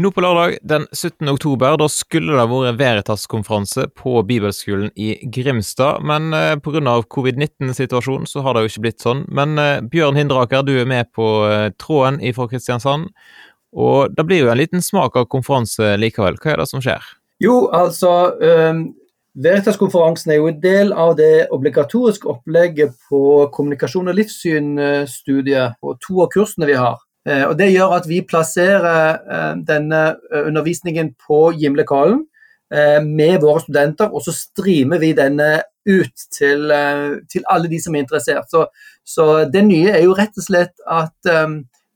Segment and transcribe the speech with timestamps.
[0.00, 1.28] Nå på lørdag den 17.
[1.28, 6.94] oktober da skulle det vært Veritas-konferanse på bibelskolen i Grimstad, men eh, pga.
[7.04, 9.26] covid-19-situasjonen så har det jo ikke blitt sånn.
[9.28, 13.10] Men eh, Bjørn Hinderaker, du er med på eh, tråden fra Kristiansand,
[13.76, 16.40] og det blir jo en liten smak av konferanse likevel.
[16.40, 17.12] Hva er det som skjer?
[17.44, 18.86] Jo, altså um,
[19.36, 26.24] Veritas-konferansen er jo en del av det obligatoriske opplegget på kommunikasjon og livssyn-studiet og to
[26.24, 26.96] av kursene vi har.
[27.28, 30.02] Eh, og Det gjør at vi plasserer eh, denne
[30.32, 32.26] eh, undervisningen på Gimlekollen
[32.70, 35.48] med våre studenter, og så streamer vi denne
[35.90, 36.68] ut til,
[37.26, 38.46] til alle de som er interessert.
[38.46, 38.60] Så,
[39.02, 41.30] så, det nye er jo rett og slett at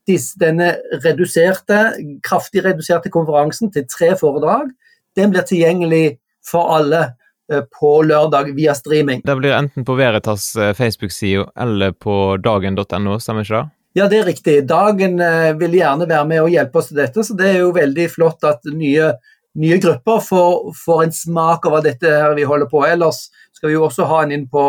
[0.03, 0.73] disse, denne
[1.05, 1.79] reduserte,
[2.27, 4.67] kraftig reduserte konferansen til tre foredrag,
[5.15, 7.05] den blir tilgjengelig for alle
[7.47, 9.23] på lørdag via streaming.
[9.23, 13.74] Det blir enten på Veritas Facebook-side eller på dagen.no, stemmer ikke det?
[13.95, 14.57] Ja, det er riktig.
[14.67, 17.71] Dagen eh, vil gjerne være med og hjelpe oss til dette, så det er jo
[17.75, 19.13] veldig flott at nye,
[19.61, 22.81] nye grupper får, får, en smak hva dette her vi holder på.
[22.89, 24.67] Ellers skal vi jo også ha en inn på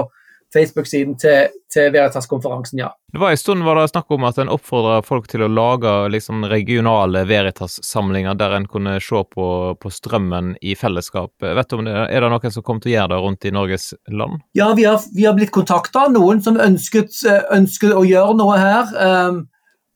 [0.56, 2.90] Facebook-siden til, til Veritas-konferansen, ja.
[3.12, 5.92] Det var En stund var det snakk om at en oppfordra folk til å lage
[6.12, 9.48] liksom, regionale Veritas-samlinger der en kunne se på,
[9.80, 11.32] på, strømmen i fellesskap.
[11.40, 13.54] Vet du om det, Er det noen som kommer til å gjøre det rundt i
[13.56, 14.40] Norges land?
[14.58, 17.12] Ja, vi har, vi har blitt kontakta av noen som ønsket,
[17.54, 18.96] ønsket, å gjøre noe her.
[18.96, 19.44] Um,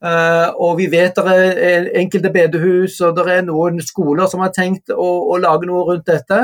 [0.00, 4.48] Uh, og vi vet det er enkelte bedehus og det er noen skoler som har
[4.56, 6.38] tenkt å, å lage noe rundt dette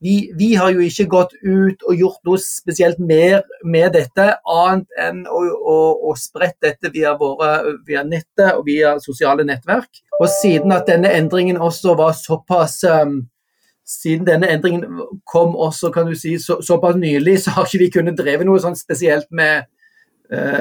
[0.00, 5.00] vi, vi, har jo ikke gått ut og gjort noe spesielt mer med dette, annet
[5.00, 5.76] enn å, å,
[6.08, 10.00] å spredt dette via, våre, via, nettet og via sosiale nettverk.
[10.20, 13.20] Og siden at denne endringen også var såpass um,
[13.90, 14.86] siden denne endringen
[15.28, 18.60] kom også kan du si, så, såpass nylig, så har ikke vi kunnet dreve noe
[18.62, 19.68] sånn spesielt med,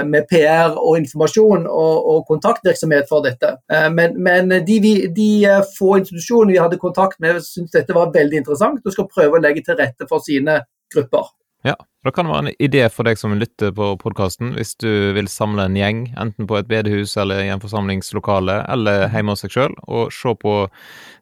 [0.05, 3.55] med PR og informasjon og, og kontaktvirksomhet for dette.
[3.71, 4.79] Eh, men, men de,
[5.15, 9.11] de, eh, få institusjonene vi hadde kontakt med, syntes dette var veldig interessant og skal
[9.11, 11.29] prøve å legge til rette for sine grupper.
[11.67, 15.11] Ja, Da kan det være en idé for deg som lytter på podkasten, hvis du
[15.17, 19.43] vil samle en gjeng, enten på et bedehus eller i en forsamlingslokale, eller hjemme hos
[19.43, 20.53] seg sjøl, og se på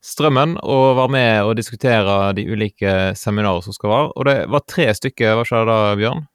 [0.06, 4.14] strømmen og være med og diskutere de ulike seminarer som skal være.
[4.14, 6.28] Og det var tre stykker, hva det da, Bjørn?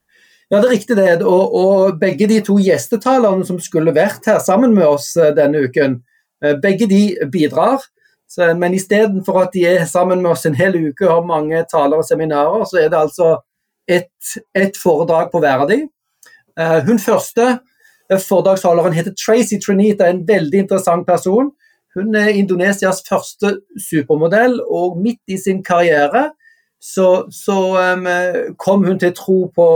[0.52, 1.22] Ja, det er riktig det.
[1.24, 5.64] Og, og, begge de to gjestetalerne som skulle vært her sammen med oss eh, denne
[5.64, 6.02] uken,
[6.44, 7.02] eh, begge de
[7.32, 7.80] bidrar.
[8.28, 11.64] Så, men istedenfor at de er sammen med oss en hel uke og har mange
[11.72, 13.32] taler og seminarer, så er det altså
[13.88, 15.80] ett et foredrag på hver av de.
[16.60, 17.56] Eh, hun første
[18.12, 21.48] foredragsholderen heter Tracy Trinita, en veldig interessant person.
[21.96, 23.54] Hun er Indonesias første
[23.88, 26.28] supermodell, og midt i sin karriere
[26.82, 27.58] så, så
[27.94, 28.08] um,
[28.58, 29.66] kom hun til tro på,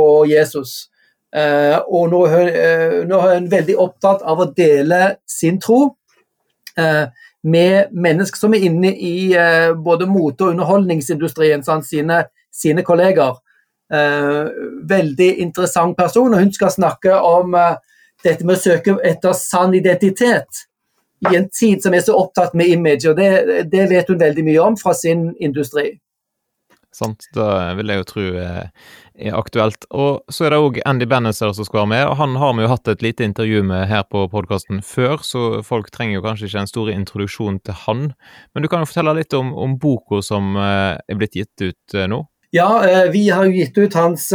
[0.00, 0.88] på Jesus.
[1.36, 2.24] Uh, og nå,
[3.06, 5.82] nå, er hun veldig opptatt av å dele sin tro
[6.80, 7.04] uh,
[7.46, 9.30] med mennesker som er inne i
[9.80, 12.18] både mote- og underholdningsindustrien, sånn, sine,
[12.52, 13.38] sine, kolleger.
[13.90, 17.56] veldig interessant person, og hun skal snakke om
[18.22, 20.60] dette med å søke etter sann identitet
[21.30, 24.44] i en tid som er så opptatt med image, og det, det vet hun veldig
[24.46, 25.92] mye om fra sin industri.
[26.90, 28.22] Sant, det vil jeg jo tro
[29.20, 29.84] er aktuelt.
[29.94, 32.64] Og så er det òg Andy Bannister som skal være med, og han har vi
[32.64, 36.48] jo hatt et lite intervju med her på podkasten før, så folk trenger jo kanskje
[36.48, 38.02] ikke en stor introduksjon til han.
[38.54, 41.96] Men du kan jo fortelle litt om, om boka som eh, er blitt gitt ut
[41.96, 42.24] eh, nå?
[42.56, 44.32] Ja, eh, vi har jo gitt ut hans,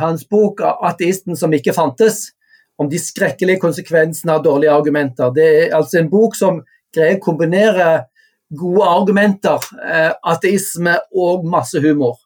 [0.00, 2.32] hans bok 'Ateisten som ikke fantes',
[2.78, 5.32] om de skrekkelige konsekvensene av dårlige argumenter.
[5.34, 6.60] Det er altså en bok som
[6.94, 7.88] greier å kombinere
[8.56, 9.64] gode argumenter,
[10.24, 12.16] ateisme og masse humor.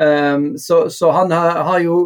[0.00, 1.98] Um, så, så, han har, har, jo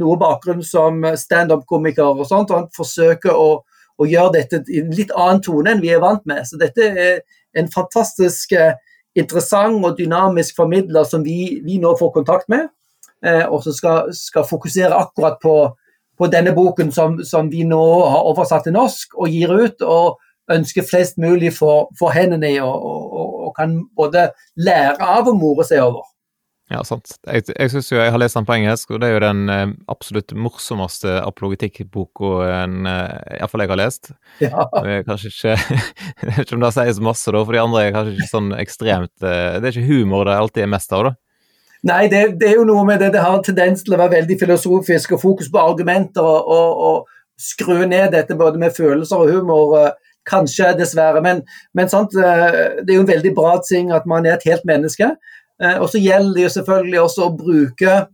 [0.00, 3.58] noe bakgrunn som standup-komiker, og sånt, og han forsøker å,
[4.00, 6.40] å, gjøre dette i en litt annen tone enn vi er vant med.
[6.48, 7.20] Så dette er
[7.52, 8.72] en fantastisk uh,
[9.14, 12.70] interessant og dynamisk formidler som vi, vi nå får kontakt med,
[13.26, 15.54] eh, og som skal, skal, fokusere akkurat på,
[16.18, 19.84] på denne boken som, som, vi nå har oversatt til norsk og gir ut.
[19.84, 20.18] og
[20.52, 24.28] ønsker flest mulig for, for hendene i, og, og, og kan både
[24.60, 26.04] lære av og more seg over.
[26.72, 27.18] Ja, sant.
[27.28, 29.42] Jeg, jeg syns jo jeg har lest den på engelsk, og det er jo den
[29.52, 32.94] eh, absolutt morsomste apologetikkboka eh,
[33.36, 34.14] iallfall jeg har lest.
[34.40, 34.64] Ja.
[35.04, 35.58] Kanskje ikke
[36.22, 38.48] Jeg vet ikke om det sies masse, da, for de andre er kanskje ikke sånn
[38.56, 41.14] ekstremt eh, Det er ikke humor det alltid er mest av, da.
[41.84, 43.10] Nei, det, det, er jo noe med det.
[43.12, 47.44] Det har tendens til å være veldig filosofisk og fokus på argumenter og, og, og
[47.44, 49.92] skru ned dette både med følelser og humor.
[50.24, 51.22] Eh, kanskje, dessverre.
[51.22, 51.42] Men,
[51.72, 54.64] men sant, eh, det er jo en veldig bra ting at man er et helt
[54.64, 55.16] menneske.
[55.62, 58.06] Eh, og så gjelder det jo selvfølgelig også å bruke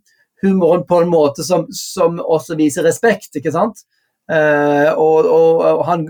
[0.42, 3.84] humoren på en måte som, som også viser respekt, ikke sant.
[4.30, 6.04] Uh, og, og, og han,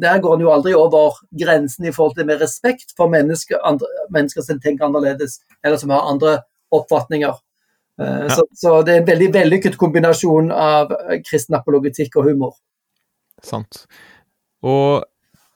[0.00, 3.84] Der går han jo aldri over grensen i forhold til med respekt for mennesker, andre,
[4.08, 6.38] mennesker som tenker annerledes, eller som har andre
[6.72, 7.34] oppfatninger.
[8.00, 8.30] Ja.
[8.32, 10.94] så, så, det er en veldig vellykket kombinasjon av
[11.28, 12.56] kristen apologetikk og humor.
[13.44, 13.84] Sant.
[14.64, 15.04] Og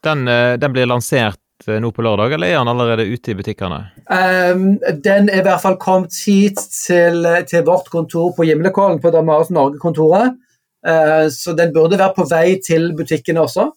[0.07, 0.25] den,
[0.61, 3.81] den blir lansert nå på lørdag, eller er den allerede ute i butikkene?
[4.09, 9.11] Um, den er i hvert fall kommet hit til, til vårt kontor på Gimlekollen, på
[9.11, 10.39] Damaris Norge-kontoret.
[10.87, 13.69] Uh, så den burde være på vei til butikkene også.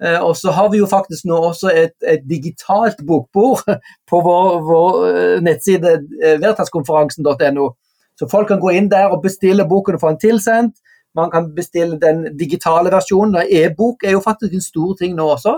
[0.00, 3.64] Uh, og så har vi jo faktisk nå også et, et digitalt bokbord
[4.10, 7.72] på vår, vår eh, nettside veritaskonferansen.no.
[8.20, 10.76] Så folk kan gå inn der og bestille boken og få den tilsendt.
[11.16, 13.48] Man kan bestille den digitale versjonen.
[13.48, 15.56] E-bok er jo faktisk en stor ting nå også.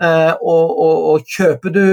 [0.00, 1.84] Og, og, og kjøper, du,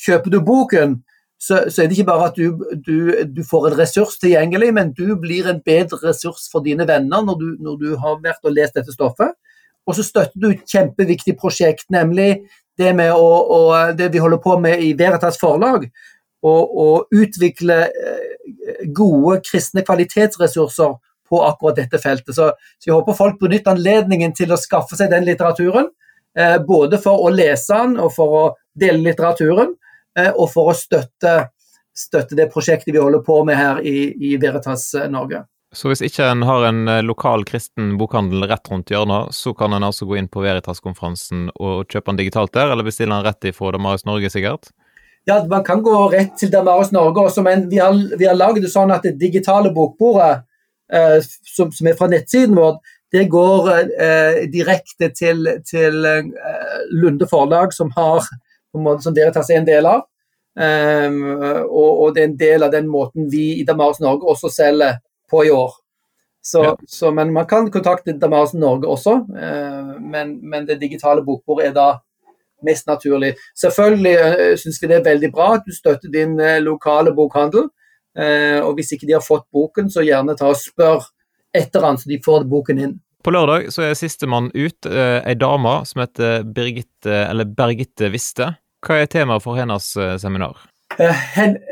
[0.00, 0.94] kjøper du boken,
[1.40, 4.94] så, så, er det ikke bare at du, du, du, får en ressurs tilgjengelig, men
[4.96, 8.76] du blir en bedre ressurs for dine venner når du, når har vært og lest
[8.76, 9.36] dette stoffet.
[9.88, 12.42] Og så støtter du et kjempeviktig prosjekt, nemlig
[12.80, 13.60] det, å, å,
[13.96, 15.86] det vi holder på med i Veritas forlag.
[16.40, 20.94] Å utvikle eh, gode kristne kvalitetsressurser
[21.30, 22.34] på akkurat dette feltet.
[22.36, 25.90] Så, så, jeg håper folk benytter anledningen til å skaffe seg den litteraturen.
[26.38, 28.42] Eh, både for å lese den og for å
[28.78, 29.74] dele litteraturen.
[30.18, 31.50] Eh, og for å støtte,
[31.96, 35.44] støtte, det prosjektet vi holder på med her i, i Veritas eh, Norge.
[35.74, 39.86] Så hvis ikke en har en lokal kristen bokhandel rett rundt hjørnet, så kan en
[39.86, 43.70] altså gå inn på Veritas-konferansen og kjøpe den digitalt der, eller bestille den rett ifra
[43.76, 44.72] Damaris Norge, sikkert?
[45.30, 48.64] Ja, man kan gå rett til Damaris Norge også, men vi har, vi har lagd
[48.64, 50.42] det sånn at det digitale bokbordet,
[50.92, 51.18] eh,
[51.54, 52.80] som, som, er fra nettsiden vår,
[53.12, 56.30] det går eh, direkte til, til eh,
[56.94, 58.24] Lunde forlag, som har
[58.72, 60.06] som Veritas er en del av.
[60.60, 64.50] Um, og, og, det er en del av den måten vi i Damaris Norge også
[64.52, 64.98] selger
[65.30, 65.72] på i år.
[66.42, 66.74] Så, ja.
[66.88, 71.76] så, men man kan kontakte Damaris Norge også, uh, men, men, det digitale bokbordet er
[71.76, 71.88] da
[72.66, 73.34] mest naturlig.
[73.58, 77.70] Selvfølgelig uh, syns vi det er veldig bra at du støtter din uh, lokale bokhandel.
[78.18, 81.06] Uh, og hvis ikke de har fått boken, så gjerne ta og spør
[81.56, 82.98] etter han, så de får boken inn.
[83.24, 88.54] På lørdag så er sistemann ut eh, ei dame som heter Birgitte, eller Bergitte Viste.
[88.86, 90.62] Hva er temaet for hennes eh, seminar?
[90.98, 91.12] Eh,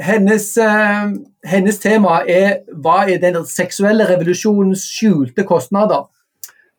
[0.01, 1.09] hennes, eh,
[1.45, 6.07] hennes, tema er hva er den seksuelle revolusjonens skjulte kostnader.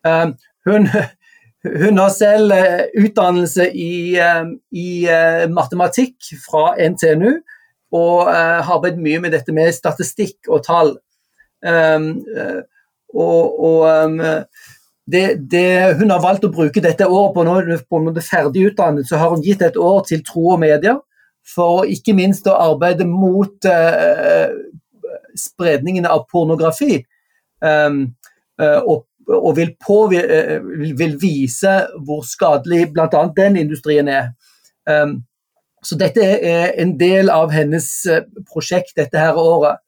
[0.06, 0.30] Eh,
[0.66, 0.88] hun,
[1.82, 2.54] hun, har selv
[2.98, 4.16] utdannelse i,
[4.72, 4.88] i
[5.52, 7.40] matematikk fra NTNU,
[7.90, 10.92] og har arbeidet mye med dette med statistikk og tall.
[13.14, 14.20] Og, og um,
[15.12, 19.08] det, det, hun har valgt å bruke dette året på når hun er ferdig utdannet,
[19.08, 20.98] så har hun gitt et år til tro og media,
[21.54, 24.52] for ikke minst å arbeide mot uh,
[25.38, 27.00] spredningen av pornografi.
[27.60, 28.04] Um,
[28.60, 30.60] uh, og, og vil, uh,
[31.00, 31.74] vil, vise
[32.06, 33.24] hvor skadelig bl.a.
[33.36, 34.32] den industrien er.
[34.86, 35.22] Um,
[35.82, 37.88] så dette er en del av hennes
[38.52, 39.80] prosjekt dette her året.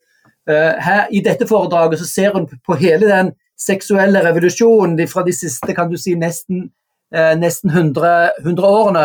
[0.51, 5.35] Eh, her, I dette foredraget så ser hun på hele den seksuelle revolusjonen fra de
[5.37, 6.71] siste kan du si, nesten,
[7.15, 9.05] eh, nesten 100, 100 årene.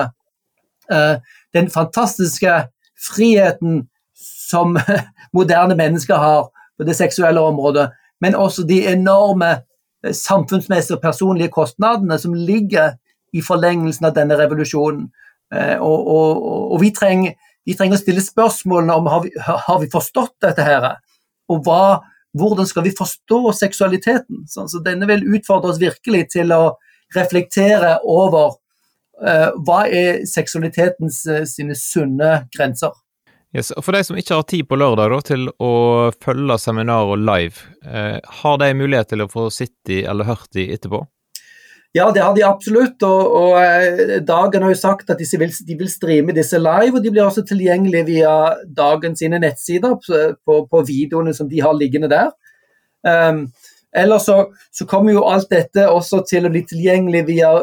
[0.92, 1.16] Eh,
[1.54, 2.64] den fantastiske
[2.98, 3.88] friheten
[4.50, 4.80] som
[5.38, 7.92] moderne mennesker har på det seksuelle området,
[8.22, 9.60] men også de enorme
[10.12, 12.96] samfunnsmessige og personlige kostnadene som ligger
[13.34, 15.10] i forlengelsen av denne revolusjonen.
[15.80, 16.44] Og, og,
[16.74, 17.34] og vi, trenger,
[17.66, 20.88] vi, trenger, å stille spørsmålene om har vi, har vi forstått dette her?
[21.52, 22.00] Og hva,
[22.38, 24.46] hvordan skal vi forstå seksualiteten?
[24.48, 26.78] Så, så, denne vil utfordre oss virkelig til å
[27.16, 28.58] reflektere over
[29.24, 32.96] uh, hva er seksualitetens uh, sine sunne grenser.
[33.56, 35.74] Yes, for de som ikke har tid på lørdag da, til å
[36.24, 40.68] følge seminaret live, uh, har de mulighet til å få sittet i eller hørt de
[40.76, 41.06] etterpå?
[41.98, 43.02] Ja, det har de absolutt.
[43.08, 46.98] Og, og eh, Dagen har jo sagt at de vil, de vil, streame disse live,
[46.98, 48.34] og de blir også tilgjengelige via
[48.78, 52.36] Dagen sine nettsider på, på videoene som de har liggende der.
[53.08, 53.48] Um,
[53.98, 57.54] Ellers så, så, kommer jo alt dette også til å bli tilgjengelig via,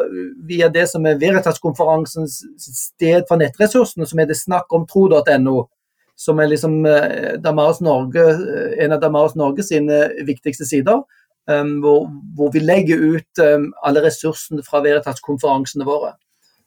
[0.48, 5.58] via det som er Veritas-konferansens sted for nettressursene, som er det snakkomtro.no.
[6.18, 8.24] Som er liksom uh, Damaris Norge,
[8.82, 11.04] en av Damaris Norge sine viktigste sider.
[11.50, 16.14] Um, hvor, hvor, vi legger ut um, alle ressursene fra Veritas-konferansene våre.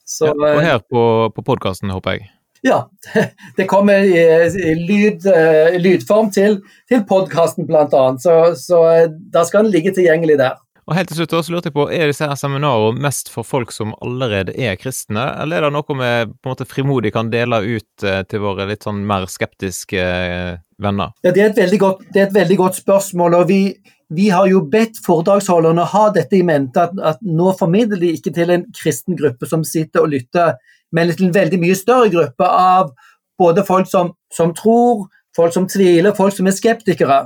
[0.05, 1.03] Så, ja, og her på,
[1.33, 2.27] på podkasten, håper jeg?
[2.65, 2.83] Ja.
[3.57, 4.21] Det kommer i,
[4.61, 8.03] i lyd, uh, lydform til, til podkasten bl.a.
[8.21, 10.61] Så, så uh, da skal den ligge tilgjengelig der.
[10.87, 13.73] Og helt til slutt så lurte jeg på, Er disse her seminarene mest for folk
[13.75, 17.59] som allerede er kristne, eller er det noe vi på en måte frimodig kan dele
[17.65, 21.11] ut eh, til våre litt sånn mer skeptiske eh, venner?
[21.27, 23.35] Ja, Det er et veldig godt, et veldig godt spørsmål.
[23.41, 23.75] og vi,
[24.15, 28.31] vi, har jo bedt foredragsholderne ha dette i mente, at, at, nå formidler de ikke
[28.31, 30.55] til en kristen gruppe som sitter og lytter,
[30.95, 32.93] men til en veldig mye større gruppe av
[33.37, 37.25] både folk som, som tror, folk som tviler, folk som er skeptikere.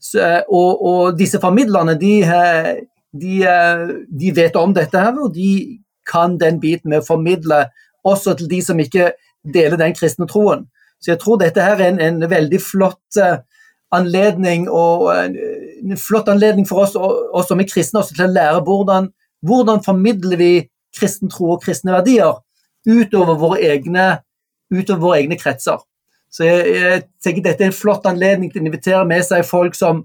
[0.00, 2.72] Så, eh, og, og, disse formidlerne de, eh,
[3.12, 3.84] de, eh,
[4.20, 7.66] de, vet om dette her, og de kan den biten med å formidle
[8.06, 9.12] også til de som ikke
[9.44, 10.66] deler den kristne troen.
[11.02, 13.18] Så jeg tror dette her er en, en veldig flott
[13.94, 18.64] anledning og en flott anledning for oss, oss som er kristne også til å lære
[18.66, 19.10] hvordan,
[19.46, 20.52] hvordan formidler vi
[20.96, 22.40] kristen tro og kristne verdier
[22.88, 24.08] utover våre egne,
[24.72, 25.80] utover våre egne kretser.
[26.30, 29.76] Så jeg, jeg, tenker dette er en flott anledning til å invitere med seg folk
[29.78, 30.04] som,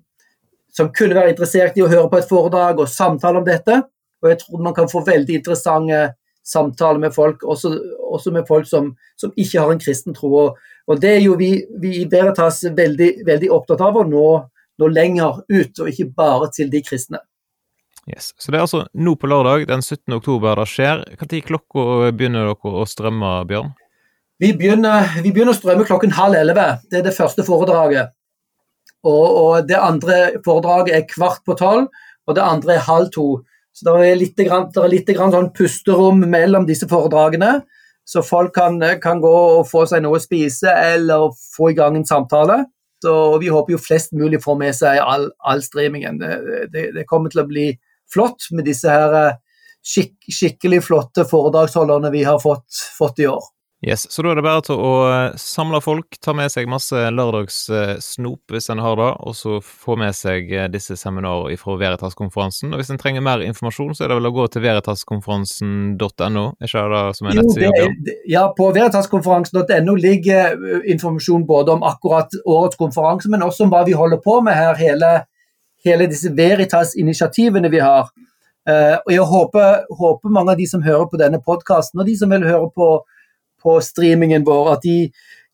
[0.72, 3.82] som kunne være interessert i å høre på et foredrag og samtale om dette.
[4.24, 6.13] Og jeg tror man kan få veldig interessante
[6.44, 7.72] samtaler med folk, også,
[8.12, 10.32] også med folk som, som, ikke har en kristen tro.
[10.46, 14.25] Og, og det er jo vi, vi i Veritas veldig, veldig, opptatt av å nå,
[14.80, 17.24] nå lenger ut, og ikke bare til de kristne.
[18.03, 18.34] Yes.
[18.36, 20.12] Så det er altså nå på lørdag den 17.
[20.18, 21.06] oktober det skjer.
[21.22, 23.72] Når klokka begynner dere å strømme, Bjørn?
[24.43, 26.65] Vi begynner, vi begynner å strømme klokken halv elleve.
[26.91, 28.12] Det er det første foredraget.
[29.07, 31.88] Og, og, det andre foredraget er kvart på tolv,
[32.27, 33.27] og det andre er halv to.
[33.71, 37.62] Så det er litt, grann, det er litt grann sånn pusterom mellom disse foredragene,
[38.03, 41.95] så folk kan, kan, gå og få seg noe å spise eller få i gang
[41.95, 42.65] en samtale.
[43.03, 46.19] Så Vi håper jo flest mulig får med seg all, all streamingen.
[46.19, 47.69] Det, det, det, kommer til å bli
[48.12, 49.41] flott med disse her eh,
[49.88, 52.67] skik, skikkelig flotte foredragsholderne vi har fått,
[53.00, 53.53] fått i år.
[53.88, 56.96] Yes, Så da er det bare til å eh, samle folk, ta med seg masse
[56.96, 62.72] lørdagssnop hvis en har det, og så få med seg eh, disse seminarene fra Veritas-konferansen.
[62.72, 66.72] Og hvis en trenger mer informasjon, så er det vel å gå til veritaskonferansen.no, er
[66.72, 68.16] ikke det som er nettsida?
[68.32, 73.84] Ja, på veritaskonferansen.no ligger eh, informasjon både om akkurat årets konferanse, men også om hva
[73.84, 75.16] vi holder på med her, hele,
[75.84, 78.13] hele disse Veritas-initiativene vi har.
[78.63, 82.32] Og jeg håper, håper, mange av de som hører på denne podkasten, og de som
[82.32, 82.94] vil høre på
[83.63, 84.98] på streamingen vår, at de,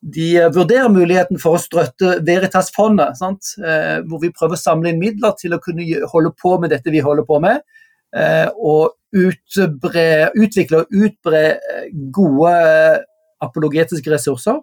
[0.01, 3.19] de vurderer muligheten for å strøtte Veritas-fondet,
[3.63, 6.93] eh, hvor vi prøver å samle inn midler til å kunne holde på med dette
[6.93, 7.61] vi holder på med.
[8.15, 12.53] Eh, og utbre, utvikle og utbre eh, gode
[13.39, 14.59] apologetiske ressurser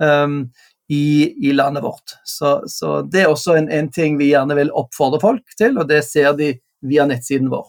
[0.00, 0.44] um,
[0.88, 2.14] i, i, landet vårt.
[2.24, 5.90] Så, så, det er også en, en ting vi gjerne vil oppfordre folk til, og
[5.90, 6.54] det ser de
[6.86, 7.66] via nettsiden vår.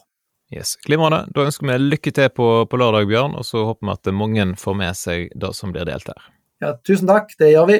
[0.50, 1.24] Yes, Glimrende.
[1.30, 4.46] Da ønsker vi lykke til på, på lørdag, Bjørn, og så håper vi at mange
[4.58, 6.30] får med seg det som blir delt her.
[6.60, 7.30] Ja, tusen takk.
[7.38, 7.76] Det gjør vi.